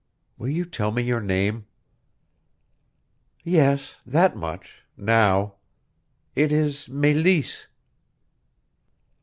[0.39, 1.67] Will you tell me your name?"
[3.43, 5.57] "Yes that much now.
[6.33, 7.67] It is Meleese."